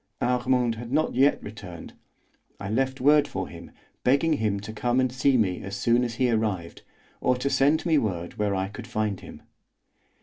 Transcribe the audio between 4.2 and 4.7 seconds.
him